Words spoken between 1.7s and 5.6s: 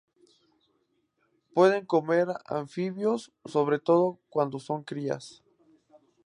comer anfibios, sobre todo cuando son crías.